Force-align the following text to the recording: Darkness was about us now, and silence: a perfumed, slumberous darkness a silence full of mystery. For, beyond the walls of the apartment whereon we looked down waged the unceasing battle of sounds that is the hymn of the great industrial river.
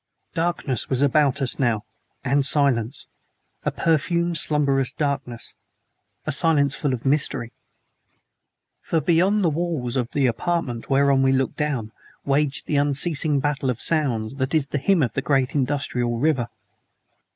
Darkness 0.33 0.89
was 0.89 1.03
about 1.03 1.43
us 1.43 1.59
now, 1.59 1.85
and 2.25 2.43
silence: 2.43 3.05
a 3.63 3.69
perfumed, 3.69 4.35
slumberous 4.35 4.91
darkness 4.91 5.53
a 6.25 6.31
silence 6.31 6.73
full 6.73 6.91
of 6.91 7.05
mystery. 7.05 7.51
For, 8.81 8.99
beyond 8.99 9.43
the 9.43 9.49
walls 9.51 9.95
of 9.95 10.09
the 10.13 10.25
apartment 10.25 10.89
whereon 10.89 11.21
we 11.21 11.31
looked 11.31 11.57
down 11.57 11.91
waged 12.25 12.65
the 12.65 12.77
unceasing 12.77 13.39
battle 13.39 13.69
of 13.69 13.79
sounds 13.79 14.33
that 14.37 14.55
is 14.55 14.69
the 14.69 14.79
hymn 14.79 15.03
of 15.03 15.13
the 15.13 15.21
great 15.21 15.53
industrial 15.53 16.17
river. 16.17 16.49